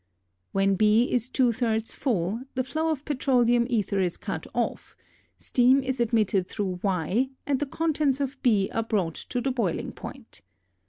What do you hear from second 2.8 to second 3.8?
of petroleum